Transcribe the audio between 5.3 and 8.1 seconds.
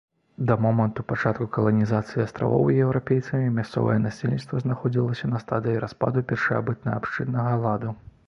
на стадыі распаду першабытнаабшчыннага ладу.